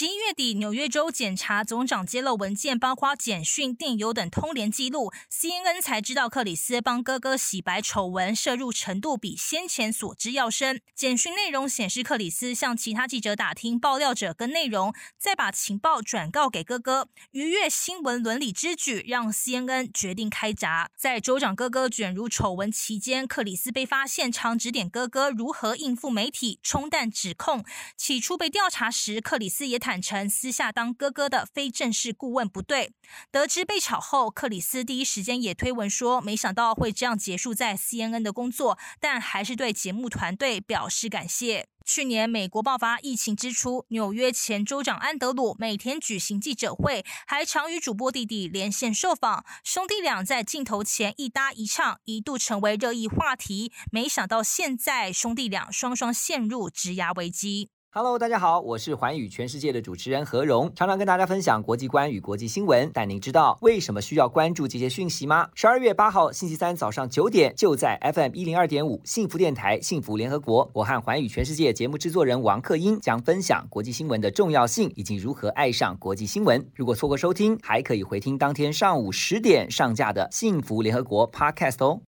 [0.00, 5.12] 十一月底，纽约州检察总长揭露文件，包括简讯、电邮等通联记录。
[5.30, 10.80] CNN 才知道克里斯帮哥哥洗白丑闻涉入程度比先前所知要深。
[10.94, 20.88] 简讯内容显示，克里斯向其他记者打听爆料者跟内容，再把情报转告给哥哥，逾越新闻伦理之举，让 CNN 决定开闸。
[20.96, 27.62] 在州长哥哥卷入丑闻期间，克里斯被发现常指点哥哥如何应付媒体，冲淡指控。
[27.98, 32.92] 起初被调查时，克里斯也坦坦诚私下当哥哥的非正式顾问不对。
[33.32, 41.66] 得知被炒后，克里斯第一时间也推文说，没想到会这样结束在 CNN 的工作，但还是对节目团队表示感谢。
[41.84, 49.44] 去年美国爆发疫情之初，纽约前州长安德鲁每天举行记者会，还常与主播弟弟连线受访。
[49.64, 53.72] 兄弟俩在镜头前一搭一唱，一度成为热议话题。
[53.90, 57.70] 没想到现在兄弟俩双双陷入职涯危机。
[57.92, 62.88] Hello，大家好，我是寰宇全世界的主持人何荣，常常跟大家分享国际观与国际新闻。
[62.94, 65.48] 但您知道为什么需要关注这些讯息吗？
[65.56, 76.64] 十二月八号星期三早上九点，就在 FM 一零二点五幸福电台幸福联合国，我和寰宇全世界节目制作人王克英将分享国际新闻的重要性以及如何爱上国际新闻。
[76.76, 81.98] 如果错过收听，还可以回听当天上午十点上架的幸福联合国 Podcast 哦。